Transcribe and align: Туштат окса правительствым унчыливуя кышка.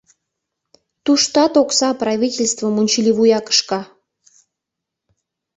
Туштат 1.03 1.53
окса 1.61 1.89
правительствым 2.01 2.73
унчыливуя 2.81 3.39
кышка. 3.47 3.81